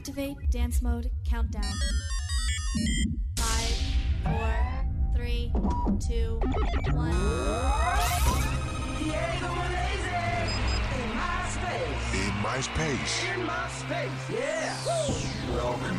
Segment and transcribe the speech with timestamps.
[0.00, 1.62] Activate dance mode countdown.
[3.36, 3.76] Five,
[4.24, 5.52] four, three,
[6.08, 6.40] two,
[6.94, 7.12] one.
[8.96, 10.08] Diego Malese
[10.96, 12.14] in my space.
[12.14, 13.24] In my space.
[13.34, 14.74] In my space, yeah.
[15.54, 15.98] Welcome.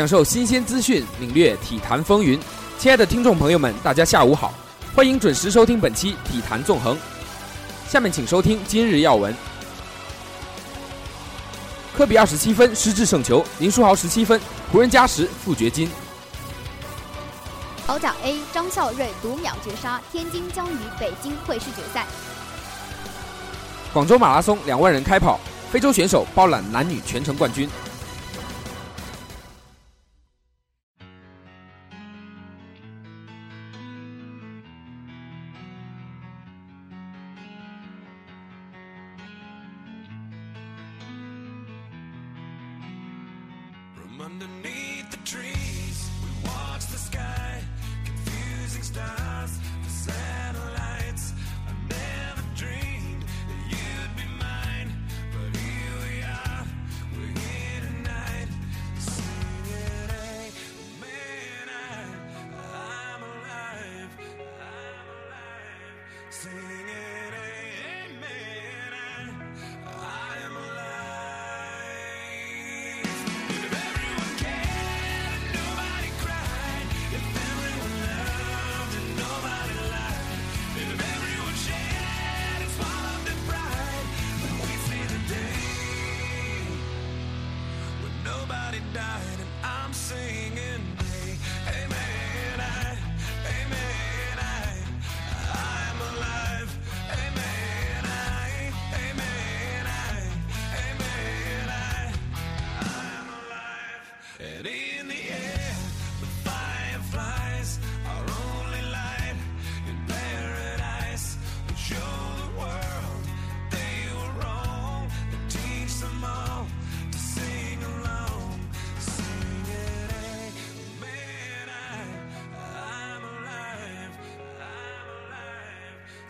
[0.00, 2.40] 享受新鲜资讯，领略体坛风云。
[2.78, 4.50] 亲爱的听众朋友们，大家下午好，
[4.96, 6.96] 欢迎准时收听本期《体坛纵横》。
[7.86, 9.36] 下面请收听今日要闻：
[11.94, 14.40] 科比二十七分失智胜球，林书豪十七分，
[14.72, 15.86] 湖人加时负掘金。
[17.86, 22.06] 豪奖 A 张孝瑞读秒绝杀，天津将与北京会师决赛。
[23.92, 25.38] 广州马拉松两万人开跑，
[25.70, 27.68] 非洲选手包揽男女全程冠军。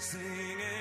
[0.00, 0.79] singing.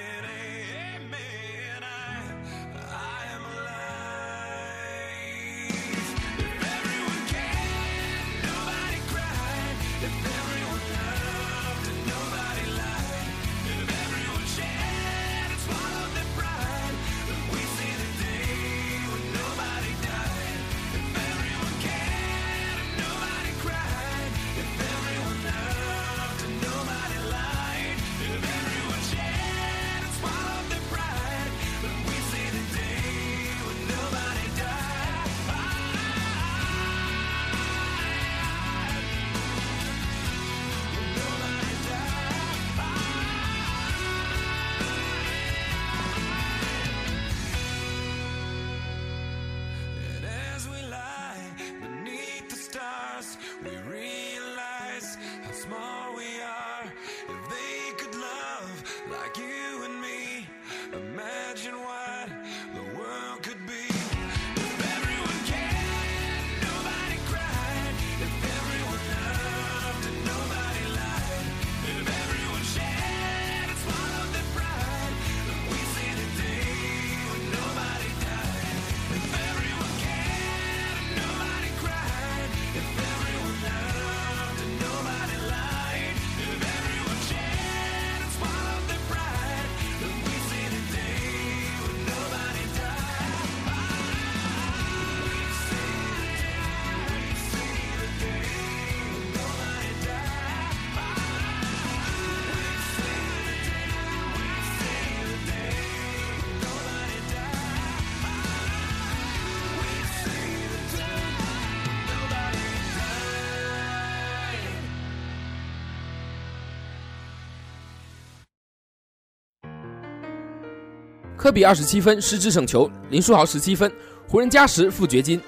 [121.39, 123.89] 科比二十七分失之胜球，林书豪十七分，
[124.27, 125.39] 湖人加时负掘金。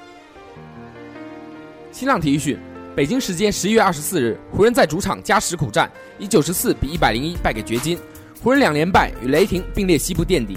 [1.92, 2.58] 新浪体育讯，
[2.96, 8.00] 北京时间十一月二十四日，湖人在主场加时苦战，以九十四比一百零一败给掘金，
[8.42, 10.56] 湖人两连败，与雷霆并列西部垫底。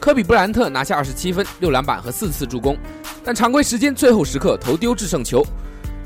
[0.00, 2.74] 科比布兰特拿下二十七分、六篮板和四次助攻，
[3.22, 5.44] 但常规时间最后时刻投丢制胜球。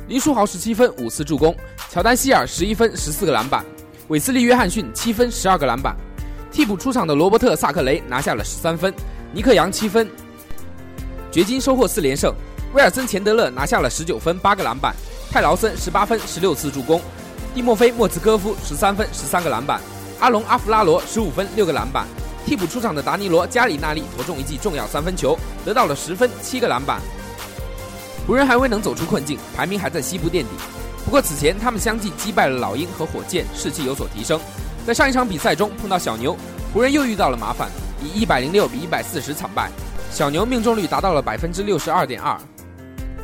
[0.08, 1.54] 林书豪十七分、五次助攻，
[1.90, 3.64] 乔丹希尔十一分、十四个篮板，
[4.08, 5.96] 韦斯利约翰逊七分、十二个篮板。
[6.54, 8.94] 替补出场的罗伯特萨克雷拿下了十三分，
[9.32, 10.08] 尼克杨七分。
[11.32, 12.32] 掘金收获四连胜，
[12.74, 14.94] 威尔森钱德勒拿下了十九分、八个篮板，
[15.32, 17.00] 泰劳森十八分、十六次助攻，
[17.52, 19.80] 蒂莫菲莫兹戈夫十三分、十三个篮板，
[20.20, 22.06] 阿隆阿弗拉罗十五分、六个篮板。
[22.46, 27.00] 替补出场的达尼罗加里纳利投中一记重要三分球，得到了十分、七个篮板。
[28.28, 30.50] 湖人还未能走出困境，排名还在西部垫底。
[31.04, 34.38] 不过此前他们相继击败了老鹰和火箭，士气有所提升。
[34.86, 36.36] 在上一场比赛中碰到小牛，
[36.72, 37.70] 湖人又遇到了麻烦，
[38.02, 39.70] 以一百零六比一百四十惨败。
[40.10, 42.38] 小牛命中率达到了百分之六十二点二。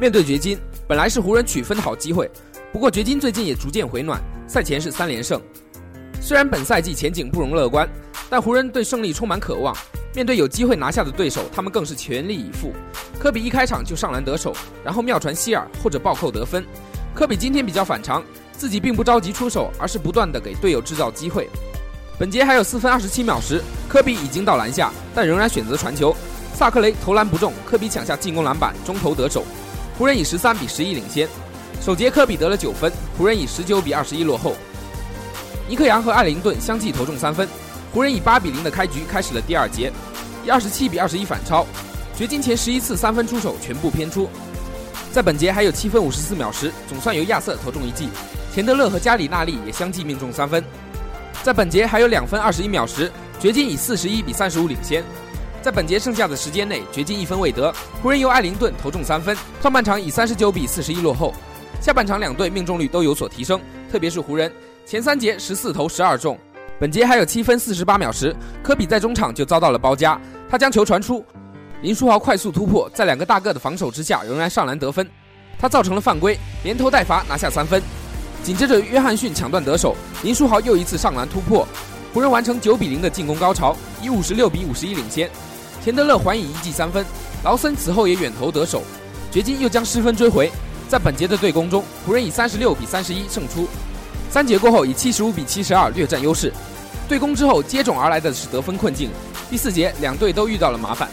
[0.01, 0.59] 面对掘金，
[0.89, 2.31] 本来是湖人取分的好机会，
[2.73, 4.19] 不过掘金最近也逐渐回暖，
[4.49, 5.39] 赛前是三连胜。
[6.19, 7.87] 虽然本赛季前景不容乐观，
[8.31, 9.77] 但湖人对胜利充满渴望。
[10.15, 12.73] 面对有机会拿下的对手，他们更是全力以赴。
[13.19, 16.65] 科比一开场就上篮得手，然后妙传希尔或者暴扣得分。
[17.15, 18.25] 科比今天比较反常，
[18.61, 21.49] 自己并不着急出手，而是不断的给队友制造机会。
[22.19, 26.15] 本节还有四分二十七秒时，科比已经到篮下，但仍然选择传球。
[26.53, 29.47] 萨克雷投篮不中，科比抢下进攻篮板，中投得手。
[29.97, 31.27] 湖人以十三比十一领先。
[31.81, 34.55] 首节科比得了九分，湖人以十九比二十一落后。
[35.67, 37.49] 尼克杨和艾灵顿相继投中三分，
[37.95, 39.91] 湖人以八比零的开局开始了第二节，
[40.45, 41.67] 以二十七比二十一反超。
[42.15, 44.29] 掘金前十一次三分出手全部偏出。
[45.11, 48.11] 在本节还有七分五十四秒时，总算由亚瑟投中一记，
[48.53, 50.63] 钱德勒和加里纳利也相继命中三分。
[51.43, 55.05] 在本节还有两分二十一秒时，掘金以四十一比三十五领先。
[55.63, 61.33] 在本节剩下的时间内，掘金一分未得，湖人由艾灵顿投中三分，上半场以三十九比四十一落后。
[61.81, 63.61] 下半场两队命中率都有所提升，
[63.91, 64.53] 特别是湖人。
[64.85, 66.39] 前三节十四投十二中，
[66.79, 70.21] 本节还有七分四十八秒时，科比在中场就遭到了包夹，
[70.51, 71.25] 他将球传出，
[71.83, 75.09] 林书豪快速突破，在两个大个的防守之下仍然上篮得分，
[75.59, 77.83] 他造成了犯规，连投带罚拿下三分。
[78.43, 81.67] 紧接着约翰逊抢断得手，林书豪又一次上篮突破，
[82.13, 85.31] 湖人完成九比零的进攻高潮，以五十六比五十一领先。
[85.85, 87.05] 钱德勒还以一记三分，
[87.45, 88.83] 劳森此后也远投得手，
[89.31, 90.51] 掘金又将失分追回。
[90.89, 93.69] 在本节的对攻中，湖人以三十六比三十一胜出。
[94.31, 96.53] 三节过后，以七十五比七十二略占优势。
[97.09, 99.11] 对攻之后，接踵而来的是得分困境。
[99.49, 101.09] 第四节，两队都遇到了麻烦。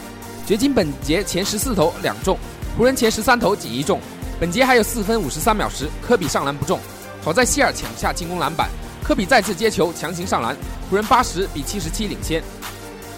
[0.46, 2.38] 掘金本节前十四投两中，
[2.76, 4.00] 湖人前十三投仅一中。
[4.40, 6.78] 本节还有四分五十三秒时，科比上篮不中，
[7.22, 8.68] 好在希尔抢下进攻篮板，
[9.02, 10.56] 科比再次接球强行上篮，
[10.88, 12.42] 湖人八十比七十七领先。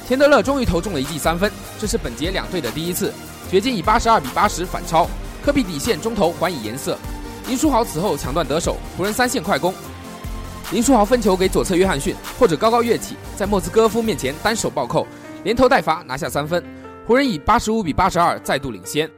[0.08, 3.12] 钱德勒终于投中了一记三分，这是本节两队的第一次。
[3.50, 5.08] 掘金以八十二比八十反超，
[5.44, 6.98] 科比底线中投还以颜色。
[7.46, 9.72] 林书豪此后抢断得手，湖人三线快攻。
[10.72, 15.06] 林书豪分球给左侧约翰逊，或者高高跃起，在莫兹戈夫面前单手暴扣，
[15.42, 16.62] 连投带罚拿下三分。
[17.06, 19.10] 湖人以八十五比八十二再度领先。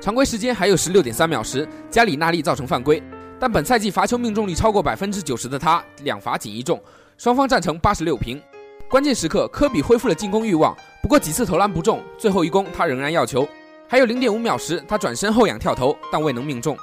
[0.00, 3.00] 常规时间还有十六点三秒时，加里纳利造成犯规，
[3.40, 6.82] 但本赛季罚球命中率超过百分之九十的他，两罚仅一中，
[7.16, 8.40] 双方战成八十六平。
[8.88, 13.46] 关键时刻，科比恢复了进攻欲望，不过几次投篮不中，最后一攻他仍然要球。
[13.88, 16.76] 还有零点五秒时，他转身后仰跳投，但未能命中。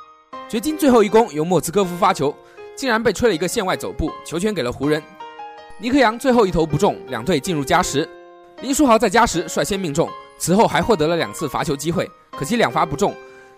[0.47, 2.35] 掘金最后一攻由莫兹戈夫发球。
[2.77, 5.01] 竟然被吹了一个线外走步，球权给了湖人。
[5.79, 8.05] 尼克杨最后一投不中，两队进入加时。
[8.61, 13.15] 林书豪在加时率先命中，此后还获得了两次罚球机会，可惜两罚不中。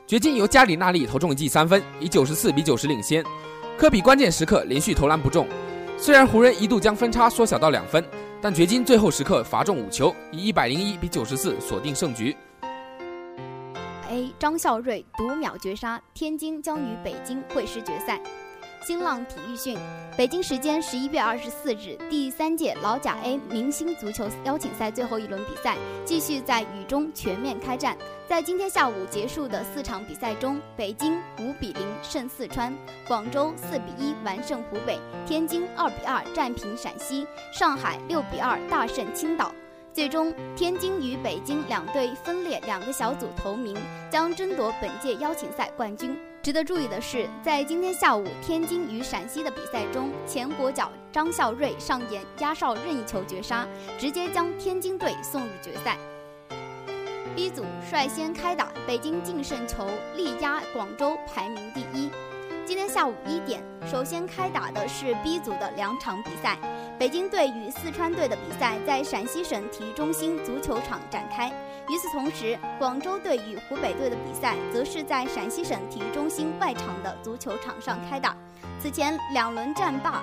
[0.07, 3.21] 掘金由加里纳利投中一记三分，以九十四比九十领先。
[3.77, 5.45] 科比关键时刻连续投篮不中，
[5.97, 8.01] 虽然湖人一度将分差缩小到两分，
[8.41, 12.33] 但掘金最后时刻罚中五球，以一百零一比九十四锁定胜局。
[14.09, 18.17] A 张孝瑞独秒绝杀，天津将与北京会师决赛。
[18.87, 19.77] 新浪体育讯，
[20.15, 25.75] 北京时间十一月二十四日，第三届老甲 A 明星足球邀请赛最后一轮比赛
[26.05, 27.97] 继续在雨中全面开战。
[28.29, 32.73] 在今天下午结束的四场比赛中，北京五比零胜四川，
[33.05, 39.53] 广州四比一完胜湖北，天津二比二战平陕西，上海六比二大胜青岛。
[39.91, 43.75] 最终，天津与北京两队分列两个小组头名，
[44.09, 46.17] 将争夺本届邀请赛冠军。
[46.47, 53.67] 值得注意的是，在今天下午天津与陕西的比赛中，前国脚张孝瑞上演压哨任意球绝杀，
[53.99, 55.97] 直接将天津队送入决赛。
[57.35, 62.09] B 组率先开打，北京净胜球力压广州，排名第一。
[62.65, 66.57] 今天下午一点，首先开打的是 B 组的两场比赛，
[66.97, 71.51] 北京队与四川队的比赛在陕西省体育中心足球场展开。
[71.89, 78.35] 与此同时，广州队与湖北队的比赛则是在陕西省体育中心外场的足球场上开打。
[78.77, 80.21] 此前两轮战罢，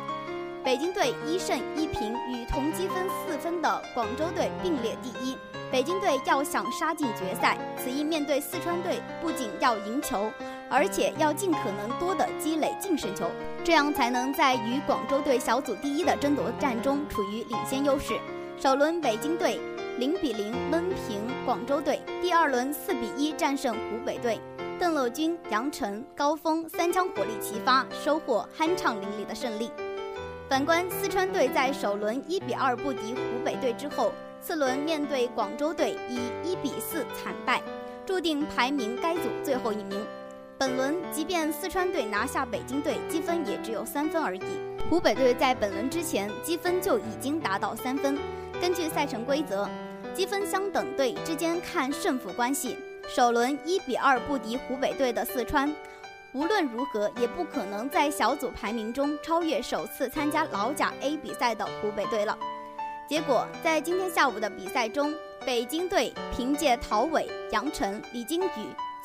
[0.63, 5.37] 北京队一胜一平，与同积分四分的广州队并列第一。
[5.73, 10.31] 北京队要想杀进决赛，此役面对四川队，不仅要赢球，
[10.71, 13.29] 而且要尽可能多的积累净胜球，
[13.65, 18.21] 这样才能在与广州队小组第一的争夺战中处于领先优势。
[18.57, 19.59] 首轮北京队
[19.99, 24.41] 零比零闷平广州队，第二轮四比一战胜湖北队，
[24.79, 29.71] 邓乐军、杨晨、高峰三枪火力齐发，收获酣畅淋漓的胜利。
[30.49, 34.13] 反观四川队在首轮一比二不敌湖北队之后。
[34.41, 37.63] 次轮面对广州队以一比四惨败，
[38.05, 40.05] 注定排名该组最后一名。
[40.59, 44.43] 本轮即便四川队拿下北京队，积分也只有三分而已。
[44.91, 48.19] 湖北队在本轮之前积分就已经达到三分。
[48.65, 49.69] 根据赛程规则，
[50.15, 52.79] 积分相等队之间看胜负关系。
[53.07, 55.71] 首轮一比二不敌湖北队的四川，
[56.33, 62.39] 无论如何也不可能在小组排名中超越首次参加老甲 A 比赛的湖北队了。
[63.07, 65.13] 结果，在今天下午的比赛中，
[65.45, 68.49] 北京队凭借陶伟、杨晨、李金宇、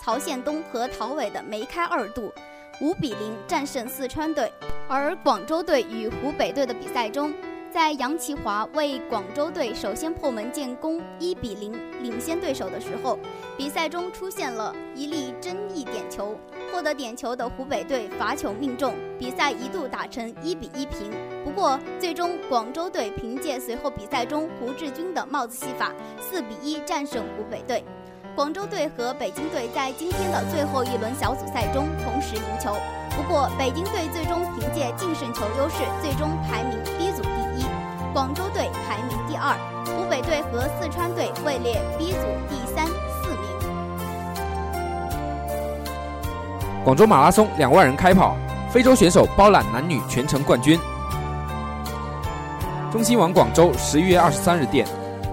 [0.02, 2.32] 曹宪东和陶伟的梅开二度，
[2.80, 4.50] 五比零战胜四川队。
[4.88, 7.34] 而广州队与湖北队的比赛中，
[7.72, 11.72] 在杨奇华为广州队首先破门建功，一比零
[12.02, 13.20] 领先对手的时候，
[13.56, 16.36] 比赛中出现了一粒争议点球。
[16.72, 21.12] 获得点球的湖北队罚球命中，比赛一度打成一比一平。
[21.44, 27.84] 不过，最终广州队凭借随后比赛中胡志军的帽子戏法，四比一战胜湖北队。
[28.36, 32.76] 广州队和北京队在今天的最后一轮小组赛中同时赢球。
[33.16, 37.24] 不过，北京队最终凭借净胜球优势，最终排名 B 组，
[38.12, 42.18] 广州队排名第二，湖北队和四川队位列 B 组
[42.50, 42.88] 第三。
[42.88, 43.42] 四名
[46.84, 48.36] 广州马拉松两万人开跑，
[48.72, 50.80] 非洲选手包揽男女全程冠军。
[52.92, 54.88] 中新网广州十一月二十三日电，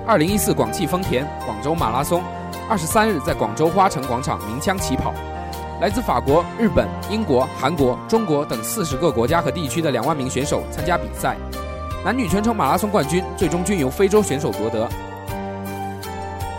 [0.07, 2.23] 二零一四广汽丰田广州马拉松
[2.69, 5.15] 二十三日在广州花城广场鸣枪起跑，
[5.81, 11.39] 来自法国、日本、英国、韩国、中国等四十个国家和地区的两万名选手参加比赛。
[12.07, 14.89] 男女全程马拉松冠军最终均由非洲选手夺得。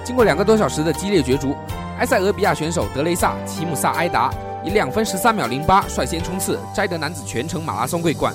[0.04, 1.56] 经过两个多小时的激烈角逐，
[2.00, 4.30] 埃塞俄比亚选手德雷萨齐姆萨埃达。
[4.62, 8.34] 以两分十三秒零八率先冲刺，摘得男子全程马拉松桂冠。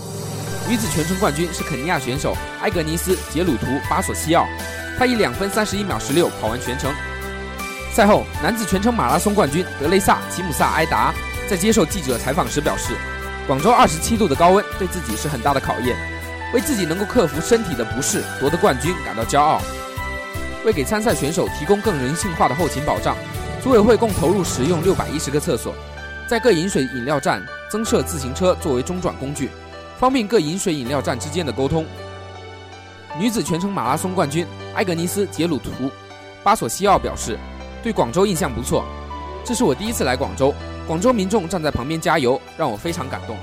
[0.66, 4.46] 女子全程冠军是肯尼亚选手埃格尼斯杰鲁图巴索西奥，
[4.98, 6.90] 她以两分三十一秒十六跑完全程。
[7.92, 11.12] 赛后，男子全程马拉松冠军德雷萨齐姆萨埃达
[11.46, 12.94] 在接受记者采访时表示
[13.46, 15.94] ：“广州二十七度的高温对自己是很大的考验，
[16.52, 19.60] 为自己能够克服身体的不适夺得冠军感到骄傲。
[20.64, 23.16] 为给参赛选手提供更人性化的后勤保障，
[23.62, 25.74] 组委会共投入使用六百一十个厕所。”
[26.28, 29.50] 在各饮水饮料站增设自行车作为中转工具，
[29.98, 31.84] 方便各饮水饮料站之间的沟通。
[33.18, 35.90] 女子全程马拉松冠军埃格尼斯杰鲁图
[36.42, 37.38] 巴索西奥表示，
[37.82, 38.84] 对广州印象不错，
[39.44, 40.54] 这是我第一次来广州，
[40.86, 43.36] 广州民众站在旁边加油，让我非常感动。